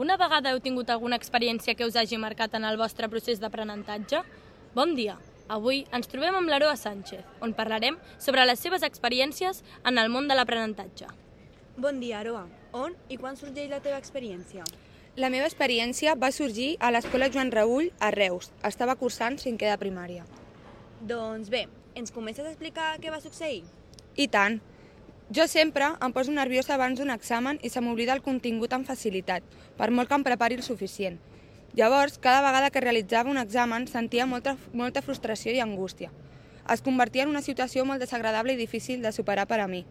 Alguna 0.00 0.16
vegada 0.16 0.48
heu 0.54 0.60
tingut 0.64 0.88
alguna 0.88 1.16
experiència 1.20 1.74
que 1.76 1.84
us 1.84 1.96
hagi 2.00 2.16
marcat 2.16 2.54
en 2.56 2.64
el 2.64 2.78
vostre 2.80 3.04
procés 3.12 3.36
d'aprenentatge? 3.36 4.22
Bon 4.72 4.94
dia! 4.96 5.18
Avui 5.52 5.82
ens 5.92 6.08
trobem 6.08 6.38
amb 6.38 6.48
l'Aroa 6.48 6.78
Sánchez, 6.80 7.20
on 7.44 7.52
parlarem 7.58 7.98
sobre 8.16 8.46
les 8.48 8.62
seves 8.64 8.80
experiències 8.88 9.60
en 9.84 10.00
el 10.00 10.08
món 10.08 10.24
de 10.24 10.38
l'aprenentatge. 10.38 11.10
Bon 11.76 12.00
dia, 12.00 12.22
Aroa. 12.22 12.46
On 12.72 12.96
i 13.12 13.20
quan 13.20 13.36
sorgeix 13.36 13.68
la 13.68 13.82
teva 13.84 14.00
experiència? 14.00 14.64
La 15.20 15.28
meva 15.28 15.52
experiència 15.52 16.16
va 16.16 16.32
sorgir 16.32 16.70
a 16.80 16.88
l'Escola 16.96 17.28
Joan 17.28 17.52
Raül, 17.52 17.92
a 18.00 18.08
Reus. 18.16 18.48
Estava 18.64 18.96
cursant 18.96 19.36
cinquè 19.36 19.68
de 19.68 19.76
primària. 19.84 20.24
Doncs 21.12 21.52
bé, 21.52 21.66
ens 21.92 22.08
comences 22.08 22.48
a 22.48 22.54
explicar 22.54 22.94
què 23.04 23.12
va 23.12 23.20
succeir? 23.20 23.66
I 24.16 24.32
tant. 24.32 24.62
Jo 25.30 25.44
sempre 25.46 25.86
em 26.02 26.10
poso 26.10 26.32
nerviosa 26.34 26.72
abans 26.74 26.98
d'un 26.98 27.12
examen 27.14 27.58
i 27.62 27.68
se 27.70 27.78
m'oblida 27.78 28.16
el 28.16 28.22
contingut 28.22 28.72
amb 28.74 28.88
facilitat, 28.88 29.44
per 29.78 29.86
molt 29.94 30.10
que 30.10 30.16
em 30.18 30.24
prepari 30.26 30.56
el 30.58 30.64
suficient. 30.66 31.20
Llavors, 31.78 32.16
cada 32.18 32.40
vegada 32.42 32.70
que 32.74 32.82
realitzava 32.82 33.30
un 33.30 33.38
examen 33.38 33.86
sentia 33.86 34.26
molta, 34.26 34.56
molta 34.72 35.04
frustració 35.06 35.54
i 35.54 35.60
angústia. 35.62 36.10
Es 36.74 36.82
convertia 36.82 37.22
en 37.22 37.30
una 37.30 37.44
situació 37.46 37.86
molt 37.86 38.02
desagradable 38.02 38.58
i 38.58 38.58
difícil 38.58 39.06
de 39.06 39.14
superar 39.14 39.46
per 39.46 39.60
a 39.60 39.68
mi. 39.70 39.84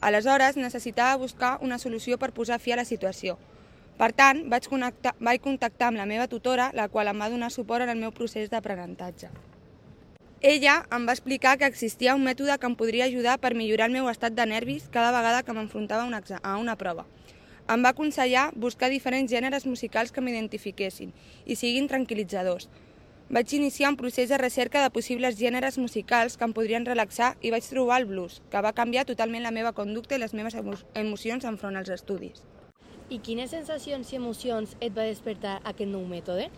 Aleshores, 0.00 0.56
necessitava 0.56 1.20
buscar 1.20 1.58
una 1.60 1.76
solució 1.76 2.16
per 2.16 2.32
posar 2.32 2.56
fi 2.58 2.72
a 2.72 2.80
la 2.80 2.88
situació. 2.88 3.36
Per 4.00 4.14
tant, 4.16 4.46
vaig, 4.48 4.64
connectar, 4.64 5.12
vaig 5.20 5.44
contactar 5.44 5.92
amb 5.92 6.00
la 6.00 6.08
meva 6.08 6.24
tutora, 6.26 6.72
la 6.72 6.88
qual 6.88 7.12
em 7.12 7.20
va 7.20 7.28
donar 7.28 7.52
suport 7.52 7.84
en 7.84 7.98
el 7.98 8.00
meu 8.00 8.16
procés 8.16 8.48
d'aprenentatge. 8.48 9.28
Ella 10.42 10.86
em 10.88 11.02
va 11.04 11.12
explicar 11.12 11.58
que 11.60 11.68
existia 11.68 12.14
un 12.16 12.22
mètode 12.24 12.54
que 12.56 12.64
em 12.64 12.74
podria 12.74 13.04
ajudar 13.04 13.34
per 13.40 13.52
millorar 13.52 13.90
el 13.90 13.92
meu 13.92 14.06
estat 14.08 14.32
de 14.32 14.46
nervis 14.48 14.86
cada 14.88 15.12
vegada 15.12 15.42
que 15.44 15.52
m'enfrontava 15.52 16.08
a 16.42 16.56
una 16.56 16.76
prova. 16.80 17.04
Em 17.68 17.82
va 17.84 17.90
aconsellar 17.92 18.50
buscar 18.56 18.88
diferents 18.88 19.28
gèneres 19.30 19.66
musicals 19.66 20.10
que 20.10 20.22
m'identifiquessin 20.24 21.12
i 21.44 21.56
siguin 21.60 21.90
tranquil·litzadors. 21.92 22.70
Vaig 23.28 23.52
iniciar 23.52 23.90
un 23.90 23.98
procés 24.00 24.30
de 24.30 24.38
recerca 24.38 24.80
de 24.82 24.90
possibles 24.90 25.36
gèneres 25.36 25.76
musicals 25.76 26.38
que 26.38 26.48
em 26.48 26.54
podrien 26.56 26.88
relaxar 26.88 27.36
i 27.42 27.52
vaig 27.52 27.68
trobar 27.68 28.00
el 28.00 28.08
blues, 28.08 28.40
que 28.50 28.62
va 28.64 28.72
canviar 28.72 29.04
totalment 29.04 29.44
la 29.44 29.52
meva 29.52 29.74
conducta 29.76 30.16
i 30.16 30.22
les 30.24 30.32
meves 30.32 30.56
emo 30.56 30.74
emocions 30.94 31.44
enfront 31.44 31.76
als 31.76 31.92
estudis. 31.92 32.40
I 33.10 33.20
quines 33.20 33.52
sensacions 33.52 34.08
i 34.10 34.16
emocions 34.16 34.72
et 34.80 34.96
va 34.96 35.04
despertar 35.04 35.60
aquest 35.64 35.92
nou 35.92 36.08
mètode? 36.08 36.48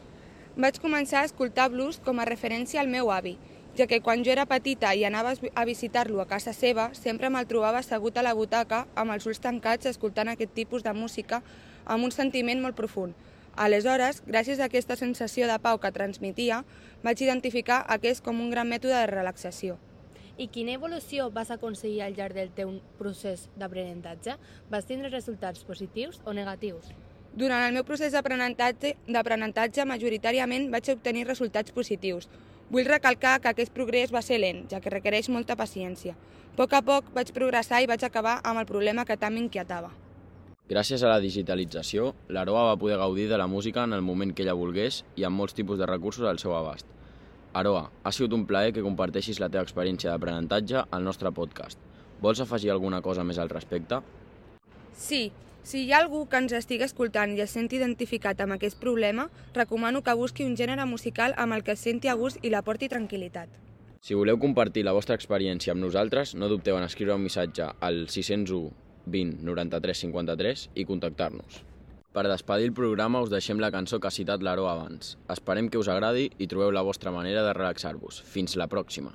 Vaig 0.55 0.79
començar 0.79 1.23
a 1.23 1.27
escoltar 1.27 1.69
blues 1.73 1.98
com 1.98 2.20
a 2.20 2.29
referència 2.29 2.81
al 2.81 2.89
meu 2.89 3.11
avi, 3.11 3.39
ja 3.77 3.87
que 3.87 4.01
quan 4.01 4.25
jo 4.25 4.33
era 4.33 4.45
petita 4.47 4.92
i 4.95 5.05
anava 5.05 5.33
a 5.55 5.65
visitar-lo 5.65 6.20
a 6.20 6.28
casa 6.28 6.53
seva, 6.53 6.91
sempre 6.95 7.31
me'l 7.31 7.48
trobava 7.48 7.81
assegut 7.81 8.19
a 8.19 8.25
la 8.27 8.34
butaca 8.37 8.87
amb 8.95 9.14
els 9.14 9.27
ulls 9.27 9.41
tancats 9.41 9.89
escoltant 9.89 10.29
aquest 10.29 10.53
tipus 10.53 10.84
de 10.84 10.92
música 10.92 11.42
amb 11.84 12.05
un 12.05 12.12
sentiment 12.12 12.61
molt 12.61 12.77
profund. 12.77 13.14
Aleshores, 13.56 14.23
gràcies 14.25 14.61
a 14.61 14.69
aquesta 14.69 14.97
sensació 14.97 15.48
de 15.48 15.59
pau 15.61 15.79
que 15.81 15.92
transmetia, 15.92 16.62
vaig 17.05 17.20
identificar 17.20 17.83
aquest 17.89 18.25
com 18.25 18.41
un 18.41 18.51
gran 18.51 18.69
mètode 18.69 18.97
de 18.97 19.09
relaxació. 19.11 19.79
I 20.41 20.48
quina 20.48 20.73
evolució 20.73 21.29
vas 21.31 21.51
aconseguir 21.53 22.01
al 22.03 22.14
llarg 22.17 22.34
del 22.34 22.53
teu 22.57 22.79
procés 22.98 23.48
d'aprenentatge? 23.61 24.39
Vas 24.70 24.89
tindre 24.89 25.12
resultats 25.12 25.64
positius 25.69 26.20
o 26.25 26.33
negatius? 26.33 26.89
Durant 27.36 27.67
el 27.67 27.77
meu 27.77 27.84
procés 27.84 28.12
d'aprenentatge, 28.12 29.84
majoritàriament 29.89 30.70
vaig 30.73 30.89
obtenir 30.92 31.27
resultats 31.29 31.73
positius, 31.73 32.29
Vull 32.73 32.87
recalcar 32.89 33.34
que 33.45 33.51
aquest 33.51 33.75
progrés 33.77 34.12
va 34.15 34.23
ser 34.25 34.39
lent, 34.41 34.62
ja 34.70 34.78
que 34.81 34.91
requereix 34.92 35.27
molta 35.28 35.59
paciència. 35.61 36.15
A 36.17 36.55
poc 36.56 36.73
a 36.73 36.79
poc 36.81 37.11
vaig 37.12 37.33
progressar 37.37 37.83
i 37.84 37.89
vaig 37.91 38.01
acabar 38.07 38.39
amb 38.48 38.63
el 38.63 38.69
problema 38.70 39.05
que 39.05 39.17
tant 39.20 39.35
m'inquietava. 39.36 39.91
Gràcies 40.70 41.05
a 41.05 41.11
la 41.11 41.19
digitalització, 41.20 42.14
l'Aroa 42.33 42.63
va 42.70 42.79
poder 42.80 42.97
gaudir 42.97 43.27
de 43.29 43.36
la 43.36 43.47
música 43.47 43.85
en 43.85 43.92
el 43.92 44.01
moment 44.01 44.33
que 44.33 44.47
ella 44.47 44.57
volgués 44.57 45.02
i 45.20 45.29
amb 45.29 45.36
molts 45.36 45.52
tipus 45.58 45.83
de 45.83 45.91
recursos 45.91 46.24
al 46.24 46.41
seu 46.41 46.57
abast. 46.57 46.89
Aroa, 47.52 47.91
ha 47.92 48.13
sigut 48.17 48.33
un 48.33 48.47
plaer 48.48 48.73
que 48.73 48.86
comparteixis 48.86 49.42
la 49.42 49.51
teva 49.52 49.67
experiència 49.68 50.08
d'aprenentatge 50.14 50.86
al 50.89 51.05
nostre 51.05 51.29
podcast. 51.36 51.77
Vols 52.24 52.41
afegir 52.41 52.73
alguna 52.73 53.02
cosa 53.05 53.20
més 53.24 53.36
al 53.36 53.52
respecte? 53.52 54.01
Sí, 54.97 55.33
si 55.63 55.85
hi 55.85 55.92
ha 55.92 56.01
algú 56.03 56.25
que 56.29 56.39
ens 56.42 56.53
estigui 56.58 56.85
escoltant 56.85 57.36
i 57.36 57.42
es 57.45 57.53
senti 57.55 57.79
identificat 57.79 58.41
amb 58.42 58.57
aquest 58.57 58.79
problema, 58.80 59.29
recomano 59.55 60.03
que 60.03 60.14
busqui 60.19 60.45
un 60.45 60.57
gènere 60.58 60.86
musical 60.91 61.35
amb 61.39 61.55
el 61.55 61.63
que 61.63 61.77
es 61.77 61.85
senti 61.86 62.11
a 62.11 62.17
gust 62.19 62.42
i 62.42 62.51
la 62.51 62.64
porti 62.67 62.91
tranquil·litat. 62.91 63.48
Si 64.03 64.19
voleu 64.19 64.41
compartir 64.42 64.83
la 64.83 64.95
vostra 64.97 65.14
experiència 65.14 65.70
amb 65.77 65.85
nosaltres, 65.85 66.35
no 66.35 66.51
dubteu 66.51 66.77
en 66.77 66.89
escriure 66.89 67.14
un 67.14 67.23
missatge 67.23 67.69
al 67.79 68.08
601 68.08 68.73
20 69.07 69.42
93 69.47 70.03
53 70.07 70.69
i 70.75 70.86
contactar-nos. 70.86 71.63
Per 72.13 72.27
despedir 72.29 72.67
el 72.69 72.74
programa 72.77 73.23
us 73.24 73.30
deixem 73.30 73.63
la 73.63 73.70
cançó 73.73 73.98
que 73.98 74.11
ha 74.11 74.14
citat 74.14 74.42
l'Aro 74.42 74.67
abans. 74.69 75.17
Esperem 75.33 75.70
que 75.70 75.79
us 75.80 75.89
agradi 75.89 76.29
i 76.39 76.51
trobeu 76.51 76.74
la 76.74 76.83
vostra 76.85 77.14
manera 77.14 77.47
de 77.47 77.55
relaxar-vos. 77.57 78.20
Fins 78.35 78.59
la 78.61 78.69
pròxima! 78.69 79.14